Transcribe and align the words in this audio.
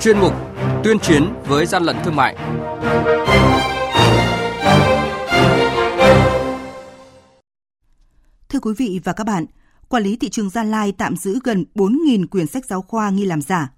chuyên 0.00 0.18
mục 0.18 0.32
Tuyên 0.84 0.98
chiến 0.98 1.24
với 1.46 1.66
gian 1.66 1.82
lận 1.82 1.96
thương 2.04 2.16
mại. 2.16 2.36
Thưa 8.48 8.60
quý 8.62 8.72
vị 8.78 9.00
và 9.04 9.12
các 9.12 9.24
bạn, 9.24 9.46
quản 9.88 10.02
lý 10.02 10.16
thị 10.16 10.28
trường 10.28 10.50
Gia 10.50 10.64
Lai 10.64 10.92
tạm 10.98 11.16
giữ 11.16 11.38
gần 11.44 11.64
4.000 11.74 12.26
quyển 12.26 12.46
sách 12.46 12.66
giáo 12.66 12.82
khoa 12.82 13.10
nghi 13.10 13.24
làm 13.24 13.42
giả. 13.42 13.72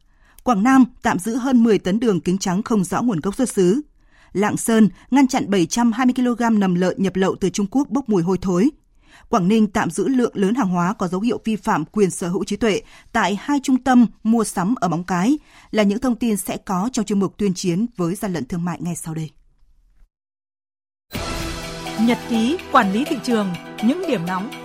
Quảng 0.44 0.62
Nam 0.62 0.84
tạm 1.02 1.18
giữ 1.18 1.36
hơn 1.36 1.62
10 1.62 1.78
tấn 1.78 2.00
đường 2.00 2.20
kính 2.20 2.38
trắng 2.38 2.62
không 2.62 2.84
rõ 2.84 3.02
nguồn 3.02 3.20
gốc 3.20 3.34
xuất 3.34 3.48
xứ. 3.48 3.80
Lạng 4.32 4.56
Sơn 4.56 4.88
ngăn 5.10 5.26
chặn 5.26 5.50
720 5.50 6.14
kg 6.16 6.60
nầm 6.60 6.74
lợn 6.74 7.02
nhập 7.02 7.16
lậu 7.16 7.36
từ 7.40 7.50
Trung 7.50 7.66
Quốc 7.70 7.88
bốc 7.90 8.08
mùi 8.08 8.22
hôi 8.22 8.38
thối. 8.42 8.70
Quảng 9.28 9.48
Ninh 9.48 9.66
tạm 9.66 9.90
giữ 9.90 10.08
lượng 10.08 10.32
lớn 10.34 10.54
hàng 10.54 10.68
hóa 10.68 10.92
có 10.92 11.08
dấu 11.08 11.20
hiệu 11.20 11.40
vi 11.44 11.56
phạm 11.56 11.84
quyền 11.84 12.10
sở 12.10 12.28
hữu 12.28 12.44
trí 12.44 12.56
tuệ 12.56 12.82
tại 13.12 13.38
hai 13.40 13.60
trung 13.62 13.82
tâm 13.84 14.06
mua 14.22 14.44
sắm 14.44 14.74
ở 14.74 14.88
Móng 14.88 15.04
Cái 15.04 15.38
là 15.70 15.82
những 15.82 15.98
thông 15.98 16.16
tin 16.16 16.36
sẽ 16.36 16.56
có 16.56 16.88
trong 16.92 17.04
chuyên 17.04 17.18
mục 17.20 17.38
tuyên 17.38 17.54
chiến 17.54 17.86
với 17.96 18.14
gian 18.14 18.32
lận 18.32 18.44
thương 18.44 18.64
mại 18.64 18.78
ngay 18.80 18.96
sau 18.96 19.14
đây. 19.14 19.30
Nhật 22.00 22.18
ký 22.28 22.58
quản 22.72 22.92
lý 22.92 23.04
thị 23.04 23.16
trường, 23.22 23.52
những 23.84 24.02
điểm 24.08 24.26
nóng 24.26 24.61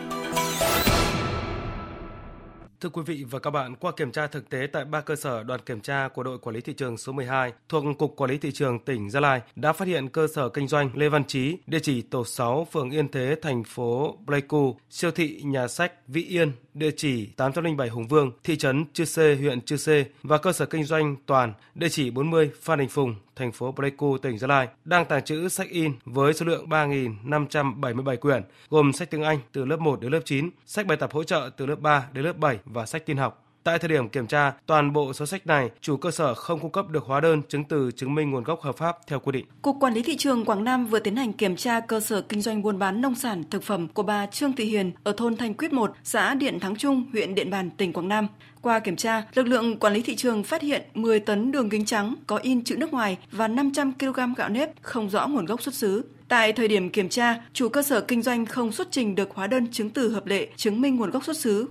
Thưa 2.81 2.89
quý 2.89 3.01
vị 3.05 3.23
và 3.29 3.39
các 3.39 3.51
bạn, 3.51 3.75
qua 3.75 3.91
kiểm 3.91 4.11
tra 4.11 4.27
thực 4.27 4.49
tế 4.49 4.67
tại 4.73 4.85
ba 4.85 5.01
cơ 5.01 5.15
sở 5.15 5.43
đoàn 5.43 5.61
kiểm 5.65 5.79
tra 5.79 6.07
của 6.07 6.23
đội 6.23 6.39
quản 6.39 6.55
lý 6.55 6.61
thị 6.61 6.73
trường 6.73 6.97
số 6.97 7.11
12 7.11 7.53
thuộc 7.69 7.83
Cục 7.97 8.15
Quản 8.15 8.31
lý 8.31 8.37
Thị 8.37 8.51
trường 8.51 8.79
tỉnh 8.79 9.09
Gia 9.09 9.19
Lai 9.19 9.41
đã 9.55 9.73
phát 9.73 9.87
hiện 9.87 10.09
cơ 10.09 10.27
sở 10.35 10.49
kinh 10.49 10.67
doanh 10.67 10.89
Lê 10.93 11.09
Văn 11.09 11.23
Chí, 11.23 11.57
địa 11.67 11.79
chỉ 11.79 12.01
tổ 12.01 12.25
6, 12.25 12.67
phường 12.71 12.89
Yên 12.89 13.11
Thế, 13.11 13.35
thành 13.41 13.63
phố 13.63 14.17
Pleiku, 14.25 14.77
siêu 14.89 15.11
thị 15.11 15.41
nhà 15.43 15.67
sách 15.67 15.93
Vĩ 16.07 16.23
Yên, 16.23 16.51
địa 16.77 16.91
chỉ 16.97 17.25
807 17.25 17.89
Hùng 17.89 18.07
Vương, 18.07 18.31
thị 18.43 18.57
trấn 18.57 18.85
Chư 18.93 19.05
Sê, 19.05 19.35
huyện 19.35 19.61
Chư 19.61 19.77
Sê 19.77 20.05
và 20.23 20.37
cơ 20.37 20.51
sở 20.51 20.65
kinh 20.65 20.83
doanh 20.83 21.15
Toàn, 21.25 21.53
địa 21.75 21.89
chỉ 21.89 22.09
40 22.09 22.51
Phan 22.61 22.79
Đình 22.79 22.89
Phùng, 22.89 23.15
thành 23.35 23.51
phố 23.51 23.71
Pleiku, 23.71 24.17
tỉnh 24.17 24.37
Gia 24.37 24.47
Lai 24.47 24.67
đang 24.85 25.05
tàng 25.05 25.23
trữ 25.23 25.49
sách 25.49 25.69
in 25.69 25.93
với 26.05 26.33
số 26.33 26.45
lượng 26.45 26.69
3.577 26.69 28.17
quyển, 28.17 28.43
gồm 28.69 28.93
sách 28.93 29.11
tiếng 29.11 29.23
Anh 29.23 29.39
từ 29.51 29.65
lớp 29.65 29.79
1 29.79 30.01
đến 30.01 30.11
lớp 30.11 30.21
9, 30.25 30.49
sách 30.65 30.87
bài 30.87 30.97
tập 30.97 31.13
hỗ 31.13 31.23
trợ 31.23 31.49
từ 31.57 31.65
lớp 31.65 31.79
3 31.79 32.07
đến 32.13 32.25
lớp 32.25 32.37
7 32.37 32.59
và 32.65 32.85
sách 32.85 33.05
tin 33.05 33.17
học. 33.17 33.46
Tại 33.67 33.79
thời 33.79 33.89
điểm 33.89 34.09
kiểm 34.09 34.27
tra, 34.27 34.51
toàn 34.65 34.93
bộ 34.93 35.13
số 35.13 35.25
sách 35.25 35.47
này 35.47 35.69
chủ 35.81 35.97
cơ 35.97 36.11
sở 36.11 36.33
không 36.33 36.59
cung 36.59 36.71
cấp 36.71 36.89
được 36.89 37.03
hóa 37.03 37.21
đơn 37.21 37.41
chứng 37.49 37.63
từ 37.63 37.91
chứng 37.91 38.15
minh 38.15 38.31
nguồn 38.31 38.43
gốc 38.43 38.61
hợp 38.61 38.77
pháp 38.77 38.97
theo 39.07 39.19
quy 39.19 39.31
định. 39.31 39.45
Cục 39.61 39.75
Quản 39.79 39.93
lý 39.93 40.03
thị 40.03 40.17
trường 40.17 40.45
Quảng 40.45 40.63
Nam 40.63 40.85
vừa 40.85 40.99
tiến 40.99 41.15
hành 41.15 41.33
kiểm 41.33 41.55
tra 41.55 41.79
cơ 41.79 41.99
sở 41.99 42.21
kinh 42.21 42.41
doanh 42.41 42.61
buôn 42.61 42.79
bán 42.79 43.01
nông 43.01 43.15
sản 43.15 43.43
thực 43.49 43.63
phẩm 43.63 43.87
của 43.87 44.03
bà 44.03 44.25
Trương 44.25 44.53
Thị 44.53 44.65
Hiền 44.65 44.91
ở 45.03 45.13
thôn 45.17 45.37
Thanh 45.37 45.53
Quyết 45.53 45.73
1, 45.73 45.93
xã 46.03 46.33
Điện 46.33 46.59
Thắng 46.59 46.75
Trung, 46.75 47.05
huyện 47.11 47.35
Điện 47.35 47.49
Bàn, 47.49 47.69
tỉnh 47.69 47.93
Quảng 47.93 48.07
Nam. 48.07 48.27
Qua 48.61 48.79
kiểm 48.79 48.95
tra, 48.95 49.23
lực 49.33 49.47
lượng 49.47 49.79
quản 49.79 49.93
lý 49.93 50.01
thị 50.01 50.15
trường 50.15 50.43
phát 50.43 50.61
hiện 50.61 50.81
10 50.93 51.19
tấn 51.19 51.51
đường 51.51 51.69
kính 51.69 51.85
trắng 51.85 52.15
có 52.27 52.37
in 52.37 52.63
chữ 52.63 52.75
nước 52.77 52.93
ngoài 52.93 53.17
và 53.31 53.47
500 53.47 53.93
kg 53.99 54.33
gạo 54.37 54.49
nếp 54.49 54.69
không 54.81 55.09
rõ 55.09 55.27
nguồn 55.27 55.45
gốc 55.45 55.61
xuất 55.61 55.75
xứ. 55.75 56.05
Tại 56.27 56.53
thời 56.53 56.67
điểm 56.67 56.89
kiểm 56.89 57.09
tra, 57.09 57.35
chủ 57.53 57.69
cơ 57.69 57.83
sở 57.83 58.01
kinh 58.01 58.21
doanh 58.21 58.45
không 58.45 58.71
xuất 58.71 58.87
trình 58.91 59.15
được 59.15 59.29
hóa 59.33 59.47
đơn 59.47 59.67
chứng 59.71 59.89
từ 59.89 60.11
hợp 60.11 60.25
lệ 60.25 60.47
chứng 60.55 60.81
minh 60.81 60.95
nguồn 60.95 61.09
gốc 61.09 61.25
xuất 61.25 61.37
xứ. 61.37 61.67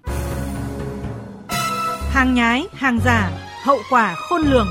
Hàng 2.16 2.34
nhái, 2.34 2.66
hàng 2.72 2.98
giả, 3.04 3.30
hậu 3.64 3.78
quả 3.90 4.14
khôn 4.14 4.42
lường. 4.42 4.68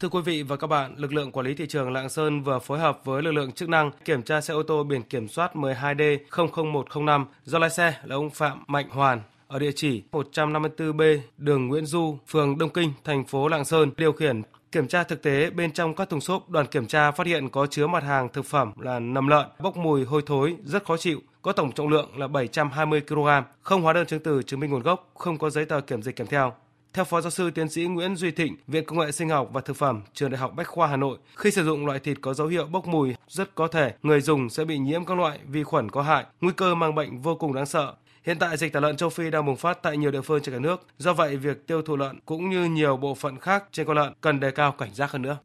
Thưa 0.00 0.08
quý 0.08 0.20
vị 0.24 0.42
và 0.42 0.56
các 0.56 0.66
bạn, 0.66 0.94
lực 0.96 1.12
lượng 1.12 1.32
quản 1.32 1.46
lý 1.46 1.54
thị 1.54 1.66
trường 1.68 1.92
Lạng 1.92 2.08
Sơn 2.08 2.42
vừa 2.42 2.58
phối 2.58 2.78
hợp 2.78 3.00
với 3.04 3.22
lực 3.22 3.32
lượng 3.32 3.52
chức 3.52 3.68
năng 3.68 3.90
kiểm 4.04 4.22
tra 4.22 4.40
xe 4.40 4.54
ô 4.54 4.62
tô 4.62 4.84
biển 4.84 5.02
kiểm 5.02 5.28
soát 5.28 5.54
12D 5.54 6.18
00105 6.30 7.26
do 7.44 7.58
lái 7.58 7.70
xe 7.70 7.94
là 8.04 8.16
ông 8.16 8.30
Phạm 8.30 8.64
Mạnh 8.66 8.88
Hoàn 8.90 9.20
ở 9.48 9.58
địa 9.58 9.72
chỉ 9.76 10.02
154B 10.12 11.18
đường 11.36 11.68
Nguyễn 11.68 11.86
Du, 11.86 12.18
phường 12.28 12.58
Đông 12.58 12.70
Kinh, 12.70 12.92
thành 13.04 13.24
phố 13.24 13.48
Lạng 13.48 13.64
Sơn 13.64 13.90
điều 13.96 14.12
khiển 14.12 14.42
Kiểm 14.72 14.88
tra 14.88 15.04
thực 15.04 15.22
tế 15.22 15.50
bên 15.50 15.72
trong 15.72 15.94
các 15.94 16.10
thùng 16.10 16.20
xốp, 16.20 16.50
đoàn 16.50 16.66
kiểm 16.66 16.86
tra 16.86 17.10
phát 17.10 17.26
hiện 17.26 17.48
có 17.48 17.66
chứa 17.66 17.86
mặt 17.86 18.02
hàng 18.02 18.28
thực 18.32 18.46
phẩm 18.46 18.72
là 18.78 18.98
nầm 18.98 19.28
lợn, 19.28 19.46
bốc 19.58 19.76
mùi 19.76 20.04
hôi 20.04 20.22
thối, 20.26 20.56
rất 20.64 20.84
khó 20.84 20.96
chịu, 20.96 21.20
có 21.42 21.52
tổng 21.52 21.72
trọng 21.72 21.88
lượng 21.88 22.18
là 22.18 22.28
720 22.28 23.00
kg, 23.00 23.26
không 23.62 23.82
hóa 23.82 23.92
đơn 23.92 24.06
chứng 24.06 24.22
từ 24.22 24.42
chứng 24.42 24.60
minh 24.60 24.70
nguồn 24.70 24.82
gốc, 24.82 25.10
không 25.14 25.38
có 25.38 25.50
giấy 25.50 25.64
tờ 25.64 25.80
kiểm 25.80 26.02
dịch 26.02 26.16
kèm 26.16 26.26
theo. 26.26 26.52
Theo 26.92 27.04
Phó 27.04 27.20
Giáo 27.20 27.30
sư 27.30 27.50
Tiến 27.50 27.68
sĩ 27.68 27.84
Nguyễn 27.84 28.16
Duy 28.16 28.30
Thịnh, 28.30 28.56
Viện 28.66 28.84
Công 28.84 28.98
nghệ 28.98 29.12
Sinh 29.12 29.28
học 29.28 29.48
và 29.52 29.60
Thực 29.60 29.76
phẩm, 29.76 30.02
Trường 30.14 30.30
Đại 30.30 30.38
học 30.38 30.52
Bách 30.56 30.66
khoa 30.68 30.86
Hà 30.86 30.96
Nội, 30.96 31.18
khi 31.36 31.50
sử 31.50 31.64
dụng 31.64 31.86
loại 31.86 31.98
thịt 31.98 32.18
có 32.20 32.34
dấu 32.34 32.46
hiệu 32.46 32.66
bốc 32.66 32.86
mùi, 32.86 33.14
rất 33.28 33.54
có 33.54 33.68
thể 33.68 33.94
người 34.02 34.20
dùng 34.20 34.50
sẽ 34.50 34.64
bị 34.64 34.78
nhiễm 34.78 35.04
các 35.04 35.18
loại 35.18 35.38
vi 35.48 35.64
khuẩn 35.64 35.90
có 35.90 36.02
hại, 36.02 36.24
nguy 36.40 36.52
cơ 36.56 36.74
mang 36.74 36.94
bệnh 36.94 37.20
vô 37.20 37.34
cùng 37.34 37.54
đáng 37.54 37.66
sợ. 37.66 37.94
Hiện 38.26 38.38
tại 38.38 38.56
dịch 38.56 38.72
tả 38.72 38.80
lợn 38.80 38.96
châu 38.96 39.10
Phi 39.10 39.30
đang 39.30 39.46
bùng 39.46 39.56
phát 39.56 39.82
tại 39.82 39.96
nhiều 39.96 40.10
địa 40.10 40.20
phương 40.20 40.42
trên 40.42 40.54
cả 40.54 40.58
nước. 40.60 40.86
Do 40.98 41.12
vậy, 41.12 41.36
việc 41.36 41.66
tiêu 41.66 41.82
thụ 41.82 41.96
lợn 41.96 42.20
cũng 42.26 42.50
như 42.50 42.64
nhiều 42.64 42.96
bộ 42.96 43.14
phận 43.14 43.38
khác 43.38 43.64
trên 43.72 43.86
con 43.86 43.96
lợn 43.96 44.12
cần 44.20 44.40
đề 44.40 44.50
cao 44.50 44.72
cảnh 44.72 44.94
giác 44.94 45.10
hơn 45.10 45.22
nữa. 45.22 45.38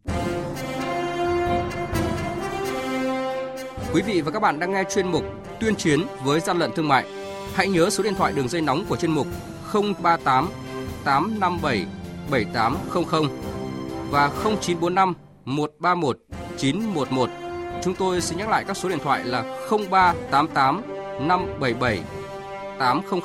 Quý 3.94 4.02
vị 4.02 4.22
và 4.22 4.32
các 4.32 4.40
bạn 4.40 4.60
đang 4.60 4.72
nghe 4.72 4.84
chuyên 4.84 5.08
mục 5.08 5.24
Tuyên 5.60 5.76
chiến 5.76 6.00
với 6.24 6.40
gian 6.40 6.58
lận 6.58 6.72
thương 6.76 6.88
mại. 6.88 7.06
Hãy 7.54 7.68
nhớ 7.68 7.90
số 7.90 8.04
điện 8.04 8.14
thoại 8.16 8.34
đường 8.36 8.48
dây 8.48 8.62
nóng 8.62 8.86
của 8.90 8.98
chuyên 8.98 9.12
mục 9.12 9.28
038 9.74 10.50
857 11.04 11.86
7800 12.32 13.30
và 14.12 14.30
0945 14.44 15.14
131 15.46 16.18
911. 16.58 17.30
Chúng 17.84 17.96
tôi 17.96 18.22
xin 18.22 18.38
nhắc 18.38 18.50
lại 18.50 18.64
các 18.68 18.78
số 18.78 18.90
điện 18.90 19.00
thoại 19.04 19.24
là 19.24 19.44
0388 19.70 20.82
577 21.28 22.00
800 22.80 23.20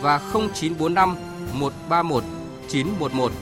và 0.00 0.18
0945 0.32 1.16
131 1.52 2.24
911 2.68 3.32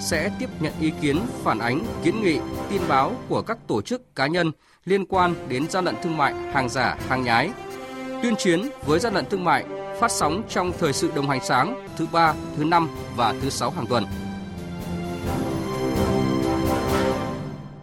sẽ 0.00 0.30
tiếp 0.38 0.48
nhận 0.60 0.72
ý 0.80 0.92
kiến, 1.00 1.20
phản 1.44 1.58
ánh, 1.58 1.84
kiến 2.04 2.22
nghị, 2.22 2.38
tin 2.70 2.82
báo 2.88 3.12
của 3.28 3.42
các 3.42 3.58
tổ 3.66 3.82
chức 3.82 4.14
cá 4.14 4.26
nhân 4.26 4.52
liên 4.84 5.06
quan 5.06 5.34
đến 5.48 5.68
gian 5.68 5.84
lận 5.84 5.94
thương 6.02 6.16
mại, 6.16 6.34
hàng 6.52 6.68
giả, 6.68 6.96
hàng 7.08 7.22
nhái. 7.22 7.50
Tuyên 8.22 8.36
chiến 8.36 8.60
với 8.86 8.98
gian 8.98 9.14
lận 9.14 9.24
thương 9.30 9.44
mại 9.44 9.64
phát 10.00 10.10
sóng 10.10 10.42
trong 10.48 10.72
thời 10.78 10.92
sự 10.92 11.10
đồng 11.14 11.28
hành 11.28 11.40
sáng 11.44 11.86
thứ 11.96 12.06
ba, 12.12 12.34
thứ 12.56 12.64
năm 12.64 12.88
và 13.16 13.34
thứ 13.42 13.50
sáu 13.50 13.70
hàng 13.70 13.86
tuần. 13.86 14.04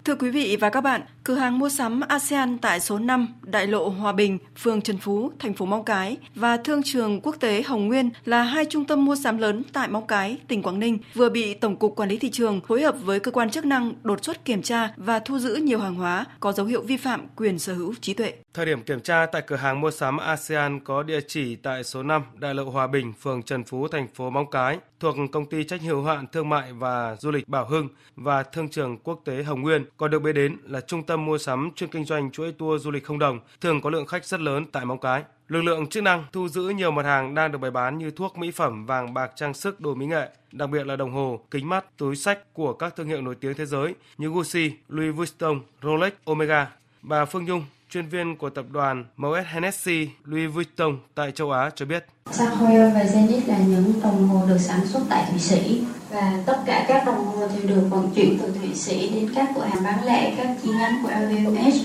Thưa 0.06 0.16
quý 0.16 0.30
vị 0.30 0.58
và 0.62 0.70
các 0.70 0.82
bạn, 0.82 1.02
cửa 1.28 1.36
hàng 1.36 1.60
mua 1.60 1.70
sắm 1.70 2.02
ASEAN 2.08 2.58
tại 2.58 2.80
số 2.80 3.00
5 3.00 3.28
Đại 3.42 3.68
lộ 3.68 3.90
Hòa 3.90 4.12
Bình, 4.12 4.38
phường 4.58 4.82
Trần 4.82 4.98
Phú, 4.98 5.32
thành 5.40 5.54
phố 5.54 5.66
Móng 5.66 5.86
Cái 5.86 6.18
và 6.36 6.58
Thương 6.58 6.84
trường 6.84 7.22
Quốc 7.22 7.36
tế 7.40 7.62
Hồng 7.62 7.88
Nguyên 7.88 8.10
là 8.26 8.44
hai 8.44 8.66
trung 8.66 8.86
tâm 8.86 9.06
mua 9.06 9.16
sắm 9.16 9.38
lớn 9.38 9.64
tại 9.74 9.88
Móng 9.88 10.08
Cái, 10.08 10.38
tỉnh 10.48 10.64
Quảng 10.64 10.80
Ninh 10.80 10.98
vừa 11.14 11.30
bị 11.30 11.54
Tổng 11.54 11.76
cục 11.76 11.96
Quản 11.96 12.10
lý 12.10 12.18
thị 12.18 12.30
trường 12.30 12.62
phối 12.68 12.82
hợp 12.82 12.96
với 13.02 13.20
cơ 13.20 13.32
quan 13.32 13.50
chức 13.50 13.66
năng 13.66 13.94
đột 14.04 14.24
xuất 14.24 14.46
kiểm 14.46 14.62
tra 14.62 14.94
và 14.98 15.20
thu 15.20 15.40
giữ 15.40 15.56
nhiều 15.56 15.80
hàng 15.80 15.96
hóa 15.96 16.26
có 16.40 16.52
dấu 16.52 16.66
hiệu 16.66 16.82
vi 16.82 16.98
phạm 16.98 17.28
quyền 17.36 17.60
sở 17.60 17.74
hữu 17.74 17.94
trí 18.02 18.14
tuệ. 18.14 18.34
Thời 18.54 18.66
điểm 18.66 18.82
kiểm 18.82 19.00
tra 19.00 19.26
tại 19.26 19.42
cửa 19.48 19.56
hàng 19.56 19.82
mua 19.82 19.92
sắm 19.92 20.18
ASEAN 20.18 20.80
có 20.80 21.04
địa 21.04 21.20
chỉ 21.28 21.56
tại 21.56 21.84
số 21.84 22.04
5 22.04 22.24
Đại 22.36 22.54
lộ 22.54 22.64
Hòa 22.64 22.88
Bình, 22.88 23.14
phường 23.22 23.44
Trần 23.44 23.64
Phú, 23.64 23.88
thành 23.88 24.08
phố 24.08 24.30
Móng 24.30 24.52
Cái, 24.52 24.78
thuộc 25.00 25.16
công 25.32 25.46
ty 25.46 25.64
trách 25.64 25.82
nhiệm 25.82 25.92
hữu 25.92 26.04
hạn 26.04 26.26
thương 26.32 26.50
mại 26.50 26.74
và 26.74 27.16
du 27.20 27.32
lịch 27.32 27.48
Bảo 27.48 27.66
Hưng 27.66 27.88
và 28.16 28.44
Thương 28.44 28.70
trường 28.70 28.98
Quốc 28.98 29.22
tế 29.26 29.44
Hồng 29.44 29.62
Nguyên, 29.62 29.86
còn 29.98 30.12
được 30.12 30.20
biết 30.20 30.34
đến 30.34 30.58
là 30.64 30.82
trung 30.82 31.04
tâm 31.04 31.17
mua 31.26 31.38
sắm 31.38 31.72
chuyên 31.76 31.90
kinh 31.90 32.06
doanh 32.06 32.32
chuỗi 32.32 32.52
tour 32.52 32.84
du 32.84 32.92
lịch 32.92 33.06
không 33.06 33.20
đồng, 33.20 33.40
thường 33.62 33.82
có 33.82 33.90
lượng 33.90 34.06
khách 34.06 34.26
rất 34.26 34.40
lớn 34.40 34.66
tại 34.72 34.86
Móng 34.86 35.00
Cái. 35.00 35.24
Lực 35.48 35.62
lượng 35.62 35.88
chức 35.88 36.04
năng 36.04 36.24
thu 36.32 36.48
giữ 36.48 36.62
nhiều 36.62 36.92
mặt 36.92 37.06
hàng 37.06 37.36
đang 37.36 37.52
được 37.52 37.58
bày 37.58 37.72
bán 37.72 37.98
như 37.98 38.12
thuốc 38.12 38.38
mỹ 38.38 38.52
phẩm, 38.52 38.86
vàng 38.86 39.14
bạc 39.14 39.32
trang 39.36 39.54
sức, 39.54 39.82
đồ 39.82 39.96
mỹ 39.96 40.06
nghệ, 40.06 40.30
đặc 40.52 40.70
biệt 40.70 40.88
là 40.88 40.96
đồng 40.96 41.12
hồ, 41.12 41.40
kính 41.52 41.70
mắt, 41.70 41.86
túi 41.98 42.16
sách 42.16 42.54
của 42.54 42.74
các 42.74 42.96
thương 42.96 43.08
hiệu 43.08 43.22
nổi 43.22 43.36
tiếng 43.36 43.54
thế 43.54 43.66
giới 43.66 43.96
như 44.18 44.30
Gucci, 44.30 44.72
Louis 44.90 45.16
Vuitton, 45.16 45.60
Rolex, 45.84 46.14
Omega. 46.26 46.68
Bà 47.02 47.26
Phương 47.26 47.46
Nhung, 47.46 47.66
chuyên 47.90 48.08
viên 48.08 48.36
của 48.36 48.50
tập 48.50 48.66
đoàn 48.72 49.06
Moet 49.18 49.46
Hennessy 49.46 50.10
Louis 50.26 50.54
Vuitton 50.54 50.98
tại 51.16 51.32
châu 51.32 51.52
Á 51.52 51.70
cho 51.76 51.86
biết. 51.86 52.06
Sapphire 52.32 52.92
và 52.94 53.04
Zenith 53.04 53.48
là 53.48 53.58
những 53.58 53.94
đồng 54.04 54.28
hồ 54.28 54.48
được 54.50 54.58
sản 54.58 54.86
xuất 54.86 55.02
tại 55.10 55.28
Thụy 55.30 55.40
Sĩ 55.40 55.84
và 56.10 56.34
tất 56.46 56.58
cả 56.66 56.86
các 56.88 57.06
đồng 57.06 57.26
hồ 57.26 57.48
thì 57.56 57.68
được 57.68 57.88
vận 57.90 58.10
chuyển 58.16 58.40
từ 58.40 58.54
Thụy 58.60 58.76
Sĩ 58.76 59.10
đến 59.10 59.30
các 59.36 59.50
cửa 59.56 59.66
hàng 59.66 59.84
bán 59.84 60.06
lẻ, 60.06 60.34
các 60.38 60.48
chi 60.64 60.70
nhánh 60.80 61.04
của 61.04 61.10
LVMH 61.10 61.76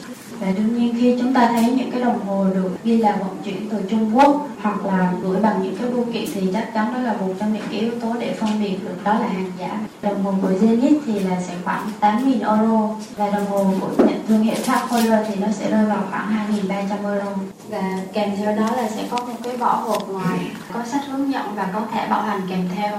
và 0.41 0.51
đương 0.57 0.79
nhiên 0.79 0.95
khi 1.01 1.17
chúng 1.21 1.35
ta 1.35 1.49
thấy 1.55 1.65
những 1.65 1.91
cái 1.91 2.01
đồng 2.01 2.27
hồ 2.27 2.47
được 2.55 2.71
ghi 2.85 2.97
là 2.97 3.17
vận 3.17 3.37
chuyển 3.45 3.69
từ 3.71 3.77
Trung 3.91 4.17
Quốc 4.17 4.49
hoặc 4.63 4.87
là 4.87 5.13
gửi 5.23 5.41
bằng 5.41 5.63
những 5.63 5.77
cái 5.77 5.91
bưu 5.91 6.05
kiện 6.13 6.25
thì 6.35 6.49
chắc 6.53 6.75
chắn 6.75 6.95
đó 6.95 7.01
là 7.01 7.13
một 7.13 7.35
trong 7.39 7.53
những 7.53 7.63
cái 7.71 7.81
yếu 7.81 7.91
tố 8.01 8.15
để 8.21 8.35
phân 8.41 8.63
biệt 8.63 8.85
được 8.85 9.05
đó 9.05 9.15
là 9.15 9.27
hàng 9.27 9.53
giả. 9.59 9.79
Đồng 10.03 10.25
hồ 10.25 10.35
của 10.43 10.49
Zenith 10.49 10.99
thì 11.07 11.21
là 11.21 11.41
sẽ 11.41 11.55
khoảng 11.65 11.91
8.000 12.01 12.59
euro 12.59 12.89
và 13.17 13.31
đồng 13.31 13.47
hồ 13.47 13.75
của 13.81 14.05
nhận 14.05 14.27
thương 14.29 14.43
hiệu 14.43 14.57
Tag 14.67 14.89
Heuer 14.91 15.27
thì 15.29 15.35
nó 15.35 15.49
sẽ 15.53 15.71
rơi 15.71 15.87
vào 15.87 16.05
khoảng 16.11 16.49
2.300 16.69 17.13
euro 17.13 17.31
và 17.69 17.99
kèm 18.13 18.37
theo 18.37 18.57
đó 18.57 18.77
là 18.77 18.89
sẽ 18.89 19.05
có 19.11 19.17
một 19.17 19.37
cái 19.43 19.57
vỏ 19.57 19.75
hộp 19.75 20.09
ngoài 20.09 20.39
có 20.73 20.85
sách 20.85 21.03
hướng 21.07 21.33
dẫn 21.33 21.55
và 21.55 21.69
có 21.75 21.81
thẻ 21.93 22.09
bảo 22.09 22.23
hành 22.23 22.41
kèm 22.51 22.69
theo. 22.77 22.99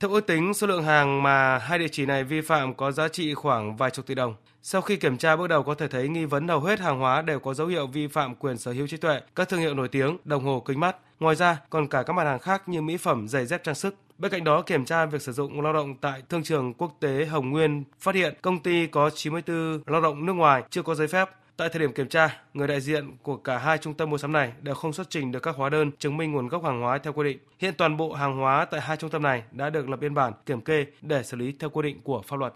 Theo 0.00 0.10
ước 0.10 0.26
tính, 0.26 0.54
số 0.54 0.66
lượng 0.66 0.82
hàng 0.82 1.22
mà 1.22 1.58
hai 1.58 1.78
địa 1.78 1.88
chỉ 1.88 2.06
này 2.06 2.24
vi 2.24 2.40
phạm 2.40 2.74
có 2.74 2.92
giá 2.92 3.08
trị 3.08 3.34
khoảng 3.34 3.76
vài 3.76 3.90
chục 3.90 4.06
tỷ 4.06 4.14
đồng. 4.14 4.34
Sau 4.62 4.80
khi 4.80 4.96
kiểm 4.96 5.16
tra 5.18 5.36
bước 5.36 5.46
đầu 5.46 5.62
có 5.62 5.74
thể 5.74 5.88
thấy 5.88 6.08
nghi 6.08 6.24
vấn 6.24 6.48
hầu 6.48 6.60
hết 6.60 6.80
hàng 6.80 6.98
hóa 6.98 7.22
đều 7.22 7.40
có 7.40 7.54
dấu 7.54 7.66
hiệu 7.66 7.86
vi 7.86 8.06
phạm 8.06 8.34
quyền 8.34 8.58
sở 8.58 8.72
hữu 8.72 8.86
trí 8.86 8.96
tuệ, 8.96 9.20
các 9.34 9.48
thương 9.48 9.60
hiệu 9.60 9.74
nổi 9.74 9.88
tiếng, 9.88 10.16
đồng 10.24 10.44
hồ 10.44 10.62
kính 10.66 10.80
mắt. 10.80 10.96
Ngoài 11.20 11.36
ra, 11.36 11.60
còn 11.70 11.88
cả 11.88 12.02
các 12.02 12.12
mặt 12.12 12.24
hàng 12.24 12.38
khác 12.38 12.68
như 12.68 12.82
mỹ 12.82 12.96
phẩm, 12.96 13.28
giày 13.28 13.46
dép 13.46 13.64
trang 13.64 13.74
sức. 13.74 13.94
Bên 14.18 14.32
cạnh 14.32 14.44
đó, 14.44 14.62
kiểm 14.62 14.84
tra 14.84 15.06
việc 15.06 15.22
sử 15.22 15.32
dụng 15.32 15.60
lao 15.60 15.72
động 15.72 15.94
tại 16.00 16.22
thương 16.28 16.42
trường 16.42 16.74
quốc 16.74 16.96
tế 17.00 17.24
Hồng 17.24 17.50
Nguyên 17.50 17.84
phát 18.00 18.14
hiện 18.14 18.34
công 18.42 18.62
ty 18.62 18.86
có 18.86 19.10
94 19.10 19.82
lao 19.86 20.00
động 20.00 20.26
nước 20.26 20.32
ngoài 20.32 20.62
chưa 20.70 20.82
có 20.82 20.94
giấy 20.94 21.08
phép. 21.08 21.28
Tại 21.58 21.68
thời 21.68 21.80
điểm 21.80 21.92
kiểm 21.92 22.08
tra, 22.08 22.36
người 22.54 22.68
đại 22.68 22.80
diện 22.80 23.16
của 23.22 23.36
cả 23.36 23.58
hai 23.58 23.78
trung 23.78 23.94
tâm 23.94 24.10
mua 24.10 24.18
sắm 24.18 24.32
này 24.32 24.52
đều 24.62 24.74
không 24.74 24.92
xuất 24.92 25.10
trình 25.10 25.32
được 25.32 25.40
các 25.40 25.56
hóa 25.56 25.70
đơn 25.70 25.90
chứng 25.98 26.16
minh 26.16 26.32
nguồn 26.32 26.48
gốc 26.48 26.64
hàng 26.64 26.80
hóa 26.80 26.98
theo 26.98 27.12
quy 27.12 27.24
định. 27.24 27.38
Hiện 27.58 27.74
toàn 27.78 27.96
bộ 27.96 28.12
hàng 28.12 28.36
hóa 28.36 28.64
tại 28.64 28.80
hai 28.80 28.96
trung 28.96 29.10
tâm 29.10 29.22
này 29.22 29.42
đã 29.52 29.70
được 29.70 29.88
lập 29.88 29.96
biên 29.96 30.14
bản 30.14 30.32
kiểm 30.46 30.60
kê 30.60 30.86
để 31.02 31.22
xử 31.22 31.36
lý 31.36 31.54
theo 31.60 31.70
quy 31.70 31.82
định 31.82 32.00
của 32.04 32.22
pháp 32.22 32.36
luật. 32.36 32.54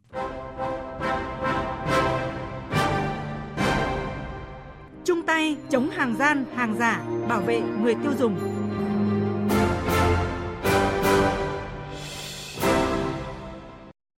Chung 5.05 5.23
tay 5.27 5.57
chống 5.71 5.91
hàng 5.91 6.15
gian, 6.19 6.45
hàng 6.57 6.75
giả, 6.79 7.01
bảo 7.29 7.41
vệ 7.41 7.61
người 7.61 7.95
tiêu 7.95 8.13
dùng. 8.19 8.62